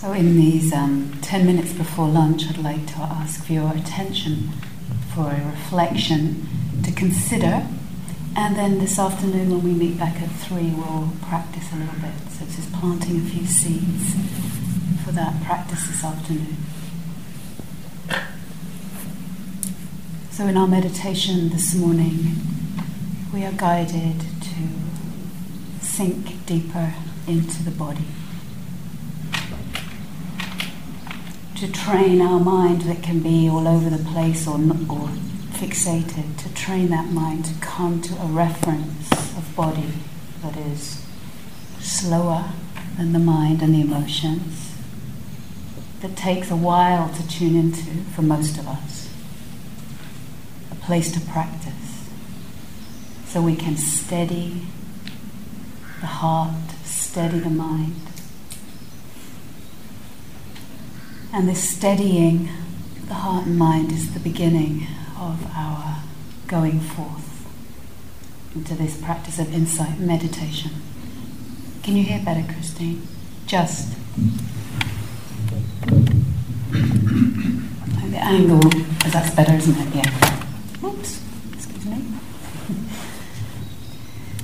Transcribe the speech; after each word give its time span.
So, 0.00 0.12
in 0.12 0.36
these 0.36 0.72
um, 0.72 1.18
10 1.22 1.44
minutes 1.44 1.72
before 1.72 2.06
lunch, 2.06 2.44
I'd 2.48 2.58
like 2.58 2.86
to 2.86 2.98
ask 2.98 3.44
for 3.44 3.52
your 3.52 3.72
attention 3.72 4.50
for 5.12 5.32
a 5.32 5.44
reflection 5.44 6.46
to 6.84 6.92
consider. 6.92 7.66
And 8.36 8.54
then 8.54 8.78
this 8.78 8.96
afternoon, 8.96 9.50
when 9.50 9.64
we 9.64 9.72
meet 9.72 9.98
back 9.98 10.22
at 10.22 10.30
3, 10.30 10.70
we'll 10.70 11.10
practice 11.22 11.72
a 11.72 11.78
little 11.78 11.96
bit. 11.96 12.14
So, 12.30 12.44
it's 12.44 12.54
just 12.54 12.72
planting 12.74 13.16
a 13.16 13.24
few 13.28 13.44
seeds 13.44 14.14
for 15.04 15.10
that 15.10 15.42
practice 15.42 15.88
this 15.88 16.04
afternoon. 16.04 16.58
So, 20.30 20.46
in 20.46 20.56
our 20.56 20.68
meditation 20.68 21.48
this 21.48 21.74
morning, 21.74 22.36
we 23.34 23.44
are 23.44 23.50
guided 23.50 24.20
to 24.20 25.84
sink 25.84 26.46
deeper 26.46 26.94
into 27.26 27.64
the 27.64 27.72
body. 27.72 28.06
To 31.58 31.66
train 31.72 32.22
our 32.22 32.38
mind 32.38 32.82
that 32.82 33.02
can 33.02 33.18
be 33.18 33.48
all 33.48 33.66
over 33.66 33.90
the 33.90 34.04
place 34.10 34.46
or, 34.46 34.54
or 34.54 35.08
fixated, 35.58 36.36
to 36.38 36.54
train 36.54 36.88
that 36.88 37.10
mind 37.10 37.44
to 37.44 37.54
come 37.60 38.00
to 38.00 38.14
a 38.22 38.26
reference 38.26 39.10
of 39.36 39.52
body 39.56 39.92
that 40.40 40.56
is 40.56 41.04
slower 41.80 42.52
than 42.96 43.12
the 43.12 43.18
mind 43.18 43.60
and 43.60 43.74
the 43.74 43.80
emotions, 43.80 44.76
that 46.00 46.16
takes 46.16 46.48
a 46.48 46.56
while 46.56 47.08
to 47.12 47.26
tune 47.26 47.56
into 47.56 47.84
for 48.14 48.22
most 48.22 48.56
of 48.56 48.68
us, 48.68 49.12
a 50.70 50.76
place 50.76 51.10
to 51.10 51.20
practice, 51.32 52.08
so 53.26 53.42
we 53.42 53.56
can 53.56 53.76
steady 53.76 54.62
the 55.98 56.06
heart, 56.06 56.54
steady 56.84 57.40
the 57.40 57.50
mind 57.50 57.96
And 61.38 61.48
this 61.48 61.70
steadying 61.70 62.48
the 63.06 63.14
heart 63.14 63.46
and 63.46 63.56
mind 63.56 63.92
is 63.92 64.12
the 64.12 64.18
beginning 64.18 64.88
of 65.16 65.48
our 65.54 66.02
going 66.48 66.80
forth 66.80 67.46
into 68.56 68.74
this 68.74 69.00
practice 69.00 69.38
of 69.38 69.54
insight 69.54 70.00
meditation. 70.00 70.72
Can 71.84 71.94
you 71.94 72.02
hear 72.02 72.20
better, 72.24 72.42
Christine? 72.52 73.06
Just. 73.46 73.94
the 78.10 78.18
angle, 78.18 78.58
because 78.58 79.12
that's 79.12 79.32
better, 79.36 79.52
isn't 79.52 79.78
it? 79.78 79.94
Yeah. 79.94 80.88
Oops, 80.88 81.22
excuse 81.52 81.86
me. 81.86 82.04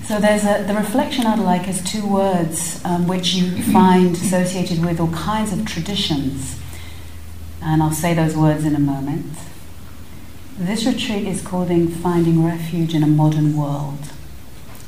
So 0.05 0.20
there's 0.20 0.45
a, 0.45 0.62
the 0.64 0.75
reflection 0.75 1.27
I'd 1.27 1.39
like 1.41 1.67
is 1.67 1.83
two 1.83 2.06
words 2.06 2.81
um, 2.84 3.08
which 3.08 3.34
you 3.34 3.62
find 3.73 4.14
associated 4.14 4.84
with 4.84 5.01
all 5.01 5.11
kinds 5.11 5.51
of 5.51 5.64
traditions 5.64 6.61
and 7.65 7.83
I'll 7.83 7.93
say 7.93 8.12
those 8.12 8.37
words 8.37 8.65
in 8.65 8.77
a 8.77 8.81
moment. 8.81 9.27
This 10.59 10.84
retreat 10.84 11.27
is 11.27 11.41
called 11.41 11.69
Finding 11.69 12.45
Refuge 12.45 12.95
in 12.95 13.03
a 13.03 13.07
Modern 13.07 13.57
World. 13.57 13.98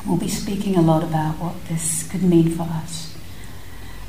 We'll 0.06 0.18
be 0.18 0.28
speaking 0.28 0.76
a 0.76 0.82
lot 0.82 1.02
about 1.02 1.38
what 1.40 1.64
this 1.68 2.06
could 2.08 2.22
mean 2.22 2.50
for 2.50 2.64
us. 2.64 3.16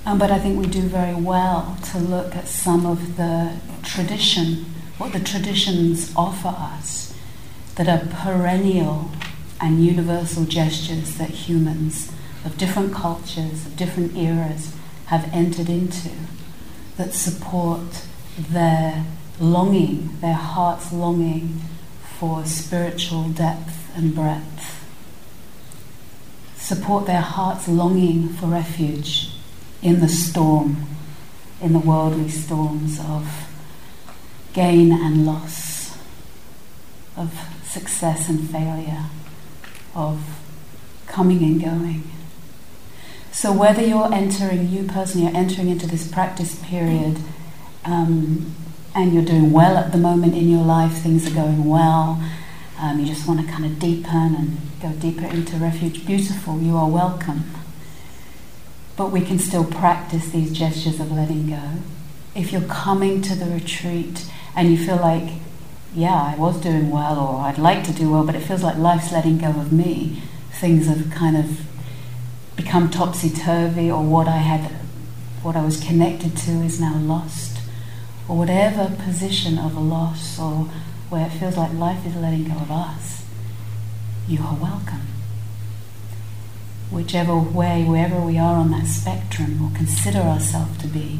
Um, 0.05 0.19
but 0.19 0.31
I 0.31 0.39
think 0.39 0.59
we 0.59 0.67
do 0.67 0.81
very 0.81 1.15
well 1.15 1.77
to 1.91 1.97
look 1.97 2.35
at 2.35 2.47
some 2.47 2.85
of 2.85 3.17
the 3.17 3.57
tradition, 3.83 4.65
what 4.97 5.13
the 5.13 5.19
traditions 5.19 6.13
offer 6.15 6.49
us, 6.49 7.15
that 7.75 7.87
are 7.87 8.05
perennial 8.07 9.11
and 9.61 9.83
universal 9.83 10.43
gestures 10.43 11.17
that 11.17 11.29
humans 11.29 12.11
of 12.45 12.57
different 12.57 12.93
cultures, 12.93 13.65
of 13.65 13.77
different 13.77 14.15
eras, 14.15 14.75
have 15.07 15.29
entered 15.33 15.69
into 15.69 16.11
that 16.97 17.13
support 17.13 18.03
their 18.37 19.05
longing, 19.39 20.19
their 20.21 20.33
heart's 20.33 20.91
longing 20.91 21.61
for 22.17 22.45
spiritual 22.45 23.29
depth 23.29 23.95
and 23.95 24.13
breadth. 24.13 24.85
Support 26.55 27.05
their 27.07 27.21
heart's 27.21 27.67
longing 27.67 28.29
for 28.29 28.47
refuge 28.47 29.31
in 29.81 29.99
the 29.99 30.07
storm, 30.07 30.85
in 31.61 31.73
the 31.73 31.79
worldly 31.79 32.29
storms 32.29 32.99
of 32.99 33.47
gain 34.53 34.91
and 34.91 35.25
loss, 35.25 35.97
of 37.15 37.39
success 37.63 38.29
and 38.29 38.49
failure, 38.49 39.05
of 39.95 40.39
coming 41.07 41.43
and 41.43 41.63
going. 41.63 42.03
So, 43.31 43.53
whether 43.53 43.85
you're 43.85 44.11
entering, 44.11 44.69
you 44.69 44.83
personally 44.83 45.27
are 45.27 45.35
entering 45.35 45.69
into 45.69 45.85
this 45.85 46.09
practice 46.11 46.59
period 46.63 47.19
um, 47.87 48.53
and 48.93 49.13
you're 49.13 49.23
doing 49.23 49.51
well 49.51 49.77
at 49.77 49.91
the 49.91 49.97
moment 49.97 50.35
in 50.35 50.49
your 50.49 50.63
life, 50.63 50.91
things 50.91 51.25
are 51.25 51.33
going 51.33 51.65
well, 51.65 52.21
um, 52.79 52.99
you 52.99 53.05
just 53.05 53.27
want 53.27 53.39
to 53.39 53.47
kind 53.51 53.65
of 53.65 53.79
deepen 53.79 54.35
and 54.35 54.57
go 54.81 54.91
deeper 54.91 55.25
into 55.25 55.55
refuge, 55.57 56.05
beautiful, 56.05 56.59
you 56.59 56.75
are 56.75 56.89
welcome. 56.89 57.45
But 58.95 59.11
we 59.11 59.21
can 59.21 59.39
still 59.39 59.63
practice 59.63 60.29
these 60.29 60.51
gestures 60.51 60.99
of 60.99 61.11
letting 61.11 61.49
go. 61.49 61.61
If 62.35 62.51
you're 62.51 62.61
coming 62.61 63.21
to 63.21 63.35
the 63.35 63.45
retreat 63.45 64.25
and 64.55 64.69
you 64.69 64.77
feel 64.77 64.97
like, 64.97 65.29
yeah, 65.95 66.33
I 66.35 66.35
was 66.37 66.59
doing 66.59 66.91
well, 66.91 67.19
or 67.19 67.41
I'd 67.41 67.57
like 67.57 67.83
to 67.85 67.93
do 67.93 68.11
well, 68.11 68.25
but 68.25 68.35
it 68.35 68.41
feels 68.41 68.63
like 68.63 68.77
life's 68.77 69.11
letting 69.11 69.37
go 69.37 69.49
of 69.49 69.71
me, 69.71 70.21
things 70.51 70.87
have 70.87 71.09
kind 71.11 71.37
of 71.37 71.61
become 72.55 72.89
topsy 72.89 73.29
turvy, 73.29 73.89
or 73.89 74.03
what 74.03 74.27
I 74.27 74.37
had, 74.37 74.71
what 75.41 75.55
I 75.55 75.63
was 75.63 75.79
connected 75.79 76.35
to 76.37 76.51
is 76.63 76.81
now 76.81 76.97
lost 76.97 77.56
or 78.27 78.37
whatever 78.37 78.93
position 79.03 79.57
of 79.57 79.77
loss 79.77 80.39
or 80.39 80.69
where 81.09 81.27
it 81.27 81.31
feels 81.31 81.55
like 81.55 81.73
life 81.73 82.05
is 82.05 82.15
letting 82.15 82.43
go 82.45 82.55
of 82.55 82.71
us, 82.71 83.23
you 84.27 84.41
are 84.41 84.55
welcome. 84.55 85.07
Whichever 86.91 87.37
way, 87.37 87.83
wherever 87.85 88.19
we 88.19 88.37
are 88.37 88.55
on 88.55 88.71
that 88.71 88.87
spectrum 88.87 89.63
or 89.63 89.75
consider 89.75 90.19
ourselves 90.19 90.77
to 90.79 90.87
be, 90.87 91.19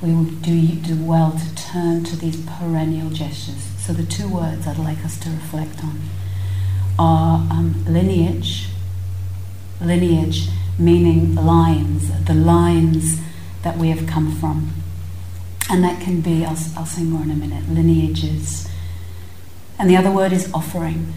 we 0.00 0.12
will 0.12 0.24
do, 0.24 0.68
do 0.68 1.02
well 1.02 1.32
to 1.32 1.54
turn 1.54 2.04
to 2.04 2.16
these 2.16 2.44
perennial 2.44 3.10
gestures. 3.10 3.70
So, 3.78 3.92
the 3.92 4.04
two 4.04 4.28
words 4.28 4.66
I'd 4.66 4.78
like 4.78 5.04
us 5.04 5.18
to 5.20 5.30
reflect 5.30 5.82
on 5.82 6.00
are 6.98 7.46
um, 7.50 7.84
lineage, 7.86 8.68
lineage 9.80 10.48
meaning 10.78 11.34
lines, 11.34 12.24
the 12.24 12.34
lines 12.34 13.20
that 13.62 13.76
we 13.76 13.88
have 13.90 14.06
come 14.06 14.34
from 14.36 14.83
and 15.70 15.82
that 15.82 16.00
can 16.00 16.20
be, 16.20 16.44
I'll, 16.44 16.58
I'll 16.76 16.86
say 16.86 17.02
more 17.02 17.22
in 17.22 17.30
a 17.30 17.34
minute, 17.34 17.68
lineages. 17.68 18.68
And 19.78 19.88
the 19.88 19.96
other 19.96 20.10
word 20.10 20.32
is 20.32 20.52
offering, 20.52 21.12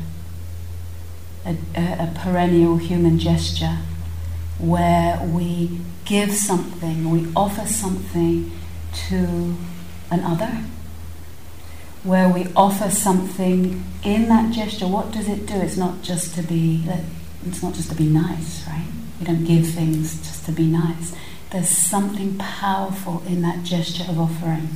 a, 1.46 1.58
a, 1.76 2.04
a 2.06 2.14
perennial 2.16 2.78
human 2.78 3.20
gesture 3.20 3.78
where 4.58 5.20
we 5.26 5.80
give 6.06 6.34
something, 6.34 7.10
we 7.10 7.32
offer 7.36 7.68
something 7.68 8.52
to 9.10 9.56
another, 10.10 10.64
where 12.04 12.30
we 12.30 12.48
offer 12.56 12.90
something 12.90 13.84
in 14.04 14.30
that 14.30 14.54
gesture. 14.54 14.88
What 14.88 15.12
does 15.12 15.28
it 15.28 15.46
do? 15.46 15.56
It's 15.56 15.78
not 15.78 16.02
just 16.02 16.36
to 16.36 16.42
be, 16.42 16.88
it's 17.46 17.62
not 17.62 17.74
just 17.74 17.90
to 17.90 17.96
be 17.96 18.08
nice, 18.08 18.66
right? 18.68 18.88
We 19.20 19.26
don't 19.26 19.44
give 19.44 19.68
things 19.68 20.18
just 20.18 20.46
to 20.46 20.52
be 20.52 20.68
nice 20.68 21.14
there's 21.52 21.70
something 21.70 22.38
powerful 22.38 23.24
in 23.26 23.42
that 23.42 23.64
gesture 23.64 24.04
of 24.10 24.20
offering 24.20 24.70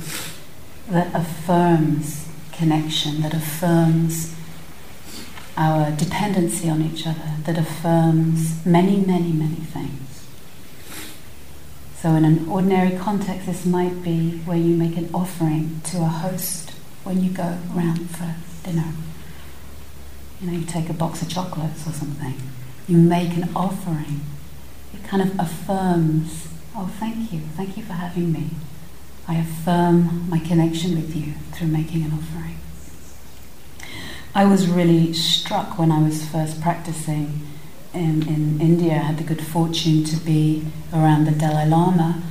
that 0.88 1.14
affirms 1.14 2.28
connection, 2.52 3.22
that 3.22 3.34
affirms 3.34 4.34
our 5.56 5.90
dependency 5.90 6.68
on 6.68 6.80
each 6.82 7.06
other, 7.06 7.36
that 7.44 7.58
affirms 7.58 8.64
many, 8.64 8.96
many, 8.96 9.32
many 9.32 9.56
things. 9.56 10.26
So, 12.00 12.14
in 12.14 12.24
an 12.24 12.48
ordinary 12.48 12.96
context, 12.96 13.46
this 13.46 13.64
might 13.64 14.02
be 14.02 14.38
where 14.38 14.56
you 14.56 14.74
make 14.74 14.96
an 14.96 15.10
offering 15.14 15.80
to 15.84 15.98
a 15.98 16.06
host 16.06 16.70
when 17.04 17.22
you 17.22 17.30
go 17.30 17.58
round 17.74 18.10
for 18.10 18.34
dinner. 18.64 18.92
You 20.40 20.50
know, 20.50 20.58
you 20.58 20.64
take 20.64 20.88
a 20.88 20.94
box 20.94 21.22
of 21.22 21.28
chocolates 21.28 21.86
or 21.86 21.92
something. 21.92 22.34
You 22.88 22.96
make 22.96 23.36
an 23.36 23.50
offering. 23.54 24.22
It 24.92 25.04
kind 25.04 25.22
of 25.22 25.38
affirms 25.38 26.48
Oh, 26.74 26.90
thank 26.98 27.32
you. 27.32 27.40
Thank 27.56 27.76
you 27.76 27.82
for 27.82 27.92
having 27.92 28.32
me. 28.32 28.50
I 29.28 29.36
affirm 29.36 30.28
my 30.28 30.38
connection 30.38 30.94
with 30.96 31.14
you 31.14 31.34
through 31.52 31.68
making 31.68 32.02
an 32.02 32.12
offering. 32.12 32.58
I 34.34 34.46
was 34.46 34.68
really 34.68 35.12
struck 35.12 35.78
when 35.78 35.92
I 35.92 36.02
was 36.02 36.24
first 36.24 36.62
practicing 36.62 37.46
in, 37.92 38.26
in 38.26 38.60
India. 38.60 38.94
I 38.94 39.02
had 39.02 39.18
the 39.18 39.24
good 39.24 39.46
fortune 39.46 40.04
to 40.04 40.16
be 40.16 40.64
around 40.94 41.26
the 41.26 41.32
Dalai 41.32 41.68
Lama. 41.68 42.22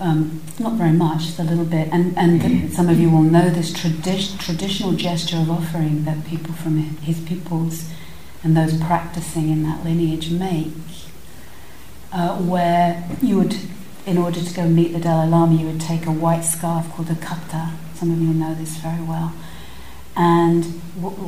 Um, 0.00 0.42
not 0.58 0.72
very 0.72 0.92
much, 0.92 1.26
just 1.26 1.38
a 1.38 1.44
little 1.44 1.64
bit. 1.64 1.88
And, 1.92 2.18
and 2.18 2.40
the, 2.40 2.74
some 2.74 2.88
of 2.88 2.98
you 2.98 3.08
will 3.08 3.22
know 3.22 3.48
this 3.48 3.72
tradi- 3.72 4.38
traditional 4.40 4.92
gesture 4.92 5.36
of 5.36 5.48
offering 5.48 6.04
that 6.04 6.26
people 6.26 6.52
from 6.54 6.78
his 6.78 7.20
peoples 7.20 7.88
and 8.42 8.56
those 8.56 8.78
practicing 8.80 9.48
in 9.48 9.62
that 9.62 9.84
lineage 9.84 10.30
make, 10.30 10.72
uh, 12.12 12.36
where 12.36 13.08
you 13.22 13.36
would 13.38 13.56
in 14.06 14.16
order 14.16 14.40
to 14.40 14.54
go 14.54 14.68
meet 14.68 14.92
the 14.92 15.00
Dalai 15.00 15.28
Lama, 15.28 15.54
you 15.56 15.66
would 15.66 15.80
take 15.80 16.06
a 16.06 16.12
white 16.12 16.44
scarf 16.44 16.88
called 16.92 17.10
a 17.10 17.14
khata. 17.14 17.72
Some 17.94 18.12
of 18.12 18.20
you 18.20 18.32
know 18.32 18.54
this 18.54 18.76
very 18.76 19.02
well. 19.02 19.34
And 20.14 20.64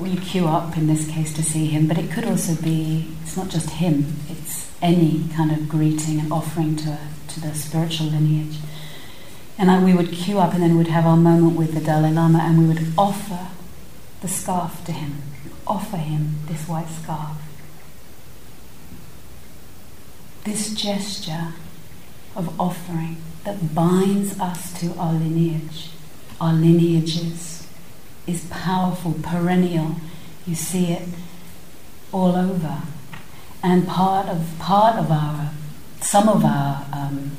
you 0.07 0.19
queue 0.21 0.47
up 0.47 0.77
in 0.77 0.87
this 0.87 1.09
case 1.09 1.35
to 1.35 1.43
see 1.43 1.67
him, 1.67 1.89
but 1.89 1.99
it 1.99 2.11
could 2.11 2.25
also 2.25 2.55
be, 2.63 3.09
it's 3.23 3.37
not 3.37 3.49
just 3.49 3.71
him, 3.71 4.17
it's 4.31 4.71
any 4.81 5.25
kind 5.35 5.51
of 5.51 5.69
greeting 5.69 6.21
and 6.21 6.33
offering 6.33 6.77
to, 6.77 6.99
to 7.29 7.41
the 7.41 7.53
spiritual 7.55 8.07
lineage. 8.07 8.57
And 9.59 9.73
I, 9.73 9.83
we 9.83 9.93
would 9.93 10.13
queue 10.13 10.39
up 10.39 10.55
and 10.55 10.63
then 10.63 10.79
we'd 10.79 10.87
have 10.87 11.05
our 11.05 11.17
moment 11.17 11.57
with 11.57 11.75
the 11.75 11.81
Dalai 11.81 12.13
Lama 12.13 12.39
and 12.39 12.59
we 12.59 12.67
would 12.67 12.93
offer 12.97 13.49
the 14.23 14.29
scarf 14.29 14.85
to 14.85 14.93
him, 14.93 15.17
offer 15.67 15.97
him 15.97 16.37
this 16.47 16.69
white 16.69 16.89
scarf. 16.89 17.37
This 20.45 20.73
gesture 20.73 21.55
of 22.39 22.59
offering 22.59 23.17
that 23.45 23.75
binds 23.75 24.39
us 24.41 24.73
to 24.81 24.95
our 24.95 25.13
lineage, 25.13 25.91
our 26.41 26.55
lineages, 26.55 27.67
is 28.27 28.47
powerful, 28.51 29.15
perennial. 29.23 29.97
You 30.47 30.55
see 30.55 30.93
it 30.93 31.09
all 32.13 32.35
over. 32.37 32.83
And 33.63 33.87
part 33.87 34.29
of 34.29 34.59
part 34.59 34.97
of 34.97 35.11
our 35.11 35.51
some 36.01 36.29
of 36.29 36.45
our 36.45 36.87
um, 36.93 37.37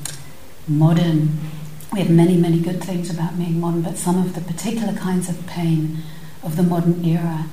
modern 0.67 1.39
we 1.91 1.99
have 2.01 2.09
many, 2.09 2.35
many 2.35 2.59
good 2.59 2.83
things 2.83 3.09
about 3.09 3.37
being 3.37 3.59
modern, 3.59 3.81
but 3.81 3.97
some 3.97 4.19
of 4.23 4.35
the 4.35 4.41
particular 4.41 4.93
kinds 4.93 5.27
of 5.27 5.47
pain 5.47 6.03
of 6.43 6.55
the 6.55 6.61
modern 6.63 7.03
era 7.03 7.47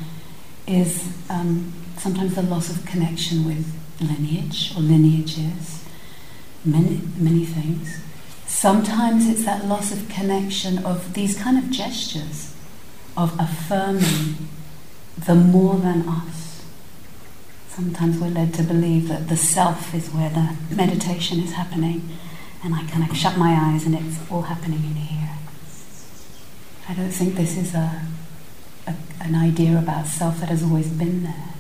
is 0.66 1.08
um, 1.31 1.72
sometimes 1.96 2.34
the 2.34 2.43
loss 2.43 2.69
of 2.69 2.84
connection 2.84 3.46
with 3.46 3.66
lineage 4.00 4.72
or 4.76 4.81
lineages, 4.81 5.84
many, 6.67 7.01
many 7.17 7.45
things. 7.45 8.01
Sometimes 8.47 9.29
it's 9.29 9.45
that 9.45 9.67
loss 9.67 9.93
of 9.93 10.09
connection 10.09 10.85
of 10.85 11.15
these 11.15 11.39
kind 11.39 11.59
of 11.59 11.71
gestures 11.71 12.55
of 13.17 13.39
affirming 13.39 14.49
the 15.19 15.35
more 15.35 15.77
than 15.77 16.09
us. 16.09 16.65
Sometimes 17.69 18.19
we're 18.19 18.29
led 18.29 18.55
to 18.55 18.63
believe 18.63 19.09
that 19.09 19.29
the 19.29 19.37
self 19.37 19.95
is 19.95 20.09
where 20.11 20.31
the 20.31 20.57
meditation 20.75 21.41
is 21.41 21.53
happening 21.53 22.09
and 22.63 22.75
I 22.75 22.85
kind 22.87 23.09
of 23.09 23.17
shut 23.17 23.37
my 23.37 23.53
eyes 23.53 23.85
and 23.87 23.95
it's 23.95 24.19
all 24.31 24.43
happening 24.43 24.83
in 24.85 24.95
here. 24.95 25.37
I 26.89 26.95
don't 26.95 27.11
think 27.11 27.35
this 27.35 27.57
is 27.57 27.75
a, 27.75 28.03
a, 28.87 28.95
an 29.21 29.35
idea 29.35 29.79
about 29.79 30.07
self 30.07 30.41
that 30.41 30.49
has 30.49 30.63
always 30.63 30.89
been 30.89 31.25
there. 31.25 31.55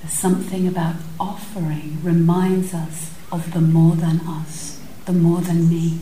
There's 0.00 0.14
something 0.14 0.68
about 0.68 0.96
offering 1.18 2.02
reminds 2.02 2.74
us 2.74 3.10
of 3.34 3.52
the 3.52 3.60
more 3.60 3.96
than 3.96 4.20
us, 4.20 4.80
the 5.06 5.12
more 5.12 5.40
than 5.40 5.68
me, 5.68 5.98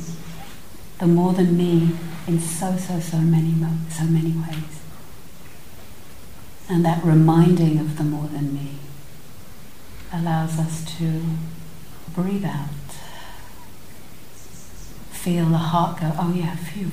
the 0.98 1.06
more 1.06 1.32
than 1.32 1.56
me 1.56 1.90
in 2.26 2.38
so 2.38 2.76
so 2.76 3.00
so 3.00 3.18
many 3.18 3.54
so 3.90 4.04
many 4.04 4.32
ways. 4.32 4.80
And 6.68 6.84
that 6.84 7.02
reminding 7.02 7.78
of 7.78 7.96
the 7.96 8.04
more 8.04 8.28
than 8.28 8.54
me 8.54 8.72
allows 10.12 10.58
us 10.58 10.84
to 10.98 11.22
breathe 12.14 12.44
out 12.44 12.68
feel 15.22 15.46
the 15.46 15.56
heart 15.72 16.00
go, 16.00 16.12
oh 16.18 16.34
yeah, 16.34 16.56
phew. 16.56 16.90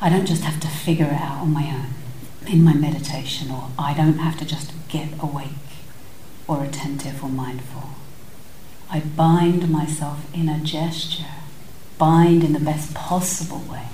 I 0.00 0.08
don't 0.08 0.24
just 0.24 0.42
have 0.42 0.58
to 0.60 0.66
figure 0.66 1.04
it 1.04 1.20
out 1.20 1.42
on 1.42 1.52
my 1.52 1.66
own 1.66 1.94
in 2.50 2.64
my 2.64 2.72
meditation, 2.72 3.50
or 3.50 3.68
I 3.78 3.94
don't 3.94 4.18
have 4.18 4.36
to 4.38 4.44
just 4.44 4.72
get 4.88 5.08
awake 5.20 5.71
or 6.46 6.64
attentive 6.64 7.22
or 7.22 7.28
mindful. 7.28 7.90
I 8.90 9.00
bind 9.00 9.70
myself 9.70 10.26
in 10.34 10.48
a 10.48 10.58
gesture, 10.58 11.36
bind 11.98 12.44
in 12.44 12.52
the 12.52 12.60
best 12.60 12.94
possible 12.94 13.60
way, 13.70 13.86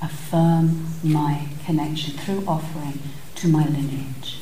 affirm 0.00 0.86
my 1.02 1.48
connection 1.64 2.14
through 2.14 2.44
offering 2.46 3.00
to 3.36 3.48
my 3.48 3.66
lineage 3.66 4.38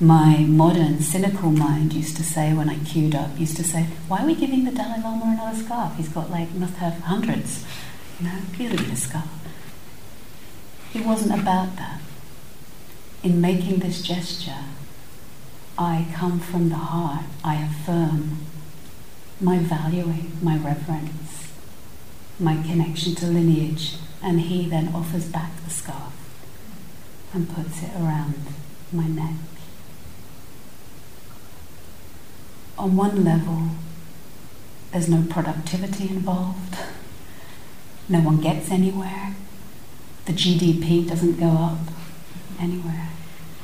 my 0.00 0.38
modern 0.38 1.00
cynical 1.00 1.50
mind 1.50 1.92
used 1.92 2.16
to 2.16 2.24
say 2.24 2.52
when 2.52 2.68
I 2.68 2.78
queued 2.84 3.14
up, 3.14 3.38
used 3.38 3.56
to 3.56 3.64
say, 3.64 3.86
why 4.08 4.22
are 4.22 4.26
we 4.26 4.34
giving 4.34 4.64
the 4.64 4.72
Dalai 4.72 5.00
Lama 5.00 5.36
another 5.38 5.56
scarf? 5.56 5.96
He's 5.96 6.08
got 6.08 6.30
like, 6.30 6.52
must 6.54 6.74
have 6.76 6.94
hundreds. 7.00 7.64
You 8.18 8.26
know, 8.26 8.38
give 8.56 8.72
him 8.72 8.90
a 8.90 8.96
scarf. 8.96 9.28
It 10.94 11.06
wasn't 11.06 11.40
about 11.40 11.76
that. 11.76 12.00
In 13.22 13.40
making 13.40 13.78
this 13.78 14.02
gesture, 14.02 14.64
I 15.76 16.06
come 16.14 16.40
from 16.40 16.68
the 16.68 16.76
heart. 16.76 17.24
I 17.42 17.56
affirm 17.56 18.38
my 19.40 19.58
valuing, 19.58 20.32
my 20.42 20.56
reverence, 20.56 21.52
my 22.38 22.56
connection 22.62 23.14
to 23.16 23.26
lineage, 23.26 23.96
and 24.22 24.40
he 24.40 24.68
then 24.68 24.94
offers 24.94 25.26
back 25.26 25.50
the 25.64 25.70
scarf 25.70 26.12
and 27.32 27.48
puts 27.48 27.82
it 27.82 27.90
around 27.96 28.44
my 28.92 29.08
neck. 29.08 29.34
on 32.78 32.96
one 32.96 33.24
level, 33.24 33.70
there's 34.92 35.08
no 35.08 35.24
productivity 35.28 36.08
involved, 36.08 36.76
no 38.08 38.20
one 38.20 38.40
gets 38.40 38.70
anywhere, 38.70 39.34
the 40.26 40.32
GDP 40.32 41.08
doesn't 41.08 41.38
go 41.38 41.48
up 41.48 41.78
anywhere, 42.60 43.08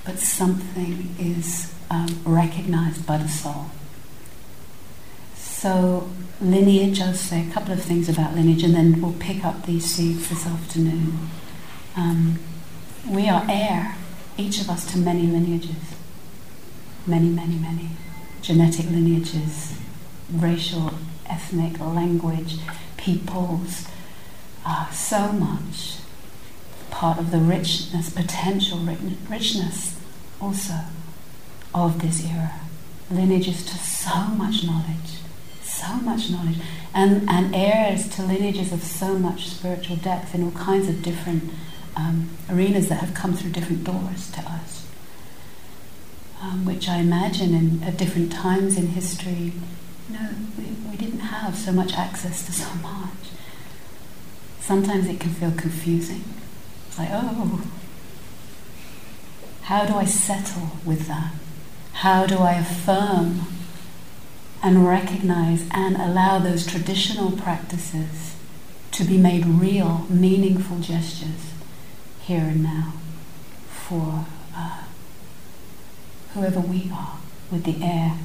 but 0.05 0.19
something 0.19 1.15
is 1.19 1.75
um, 1.91 2.21
recognized 2.25 3.07
by 3.07 3.19
the 3.19 3.29
soul. 3.29 3.67
So, 5.35 6.09
lineage, 6.41 7.01
I'll 7.01 7.15
say 7.15 7.47
a 7.47 7.53
couple 7.53 7.73
of 7.73 7.83
things 7.83 8.09
about 8.09 8.35
lineage, 8.35 8.63
and 8.63 8.75
then 8.75 9.03
we'll 9.03 9.13
pick 9.13 9.45
up 9.45 9.67
these 9.67 9.85
seeds 9.85 10.29
this 10.29 10.47
afternoon. 10.47 11.29
Um, 11.97 12.39
we 13.07 13.29
are 13.29 13.45
heir, 13.49 13.97
each 14.39 14.61
of 14.61 14.71
us, 14.71 14.91
to 14.93 14.99
many 14.99 15.27
lineages. 15.27 15.95
Many, 17.07 17.29
many, 17.29 17.57
many 17.57 17.91
genetic 18.41 18.87
lineages, 18.87 19.75
racial, 20.33 20.93
ethnic, 21.29 21.79
language, 21.81 22.57
peoples, 22.97 23.87
uh, 24.65 24.91
so 24.91 25.33
much 25.33 25.97
part 26.91 27.19
of 27.19 27.31
the 27.31 27.39
richness, 27.39 28.11
potential 28.11 28.79
richness 29.29 29.99
also 30.41 30.75
of 31.75 32.01
this 32.01 32.25
era. 32.25 32.61
Lineages 33.11 33.65
to 33.67 33.77
so 33.77 34.17
much 34.29 34.65
knowledge, 34.65 35.19
so 35.63 35.95
much 35.97 36.31
knowledge, 36.31 36.59
and, 36.95 37.29
and 37.29 37.55
heirs 37.55 38.09
to 38.17 38.23
lineages 38.23 38.73
of 38.73 38.83
so 38.83 39.19
much 39.19 39.49
spiritual 39.49 39.97
depth 39.97 40.35
in 40.35 40.45
all 40.45 40.53
kinds 40.53 40.89
of 40.89 41.03
different 41.03 41.51
um, 41.97 42.31
arenas 42.49 42.89
that 42.89 43.01
have 43.01 43.15
come 43.15 43.35
through 43.35 43.51
different 43.51 43.85
doors 43.85 44.31
to 44.33 44.41
us 44.41 44.81
um, 46.41 46.65
which 46.65 46.89
I 46.89 46.97
imagine 46.97 47.55
in, 47.55 47.83
at 47.83 47.97
different 47.97 48.33
times 48.33 48.77
in 48.77 48.89
history, 48.89 49.53
you 50.09 50.15
know, 50.15 50.31
we, 50.57 50.65
we 50.91 50.97
didn't 50.97 51.21
have 51.21 51.55
so 51.55 51.73
much 51.73 51.93
access 51.95 52.45
to 52.47 52.53
so 52.53 52.73
much. 52.77 53.11
Sometimes 54.61 55.07
it 55.07 55.21
can 55.21 55.31
feel 55.33 55.53
confusing. 55.53 56.25
It's 56.89 56.99
like, 56.99 57.11
oh, 57.13 57.63
how 59.63 59.85
do 59.85 59.95
I 59.95 60.05
settle 60.05 60.71
with 60.85 61.07
that? 61.09 61.33
How 61.93 62.27
do 62.27 62.39
I 62.39 62.55
affirm 62.55 63.43
and 64.63 64.87
recognize 64.87 65.67
and 65.71 65.97
allow 65.97 66.39
those 66.39 66.67
traditional 66.67 67.33
practices 67.33 68.35
to 68.93 69.05
be 69.05 69.17
made 69.17 69.47
real, 69.47 70.07
meaningful 70.09 70.79
gestures 70.81 71.53
here 72.21 72.43
and 72.43 72.63
now 72.63 72.93
for 73.69 74.27
uh, 74.55 74.85
whoever 76.35 76.61
we 76.61 76.91
are, 76.93 77.19
with 77.51 77.65
the 77.65 77.83
heir 77.83 78.17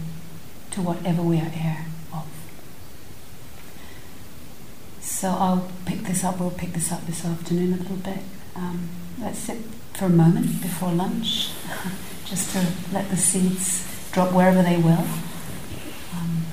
to 0.72 0.81
whatever 0.81 1.22
we 1.22 1.38
are 1.39 1.51
heir 1.55 1.86
of. 2.13 2.27
So 5.01 5.29
I'll 5.29 5.72
pick 5.86 6.03
this 6.03 6.24
up, 6.24 6.39
we'll 6.39 6.51
pick 6.51 6.74
this 6.74 6.91
up 6.91 7.05
this 7.07 7.25
afternoon 7.25 7.74
a 7.74 7.77
little 7.77 7.95
bit. 7.98 8.19
Um, 8.55 8.89
let's 9.19 9.39
sit 9.39 9.57
for 9.93 10.05
a 10.05 10.10
moment 10.10 10.62
before 10.62 10.91
lunch, 10.91 11.50
just 12.25 12.51
to 12.53 12.65
let 12.94 13.10
the 13.10 13.17
seeds 13.17 14.10
drop 14.12 14.32
wherever 14.34 14.63
they 14.63 14.77
will. 14.77 15.05
Um, 16.13 16.46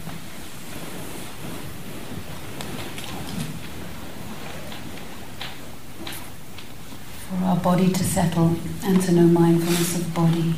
for 7.28 7.44
our 7.44 7.56
body 7.56 7.90
to 7.92 8.04
settle 8.04 8.56
and 8.84 9.00
to 9.02 9.12
know 9.12 9.26
mindfulness 9.26 9.96
of 9.96 10.14
body 10.14 10.54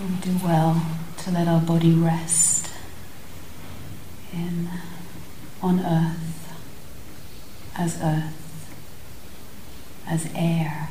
we 0.00 0.06
do 0.22 0.38
well 0.42 0.82
to 1.18 1.30
let 1.30 1.46
our 1.46 1.60
body 1.60 1.92
rest 1.92 2.70
in 4.32 4.68
on 5.62 5.80
earth 5.80 6.54
as 7.76 8.00
earth, 8.02 8.74
as 10.06 10.30
heir 10.34 10.88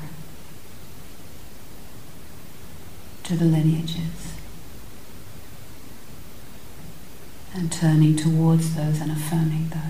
to 3.30 3.36
the 3.36 3.46
lineages. 3.46 4.30
and 7.54 7.72
turning 7.72 8.16
towards 8.16 8.76
those 8.76 9.02
and 9.02 9.12
affirming 9.12 9.70
those. 9.70 9.82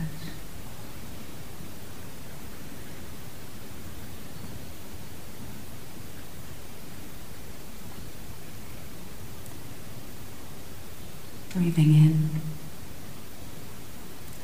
Breathing 11.53 11.95
in 11.95 12.29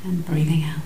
and 0.03 0.25
breathing 0.25 0.63
out. 0.63 0.84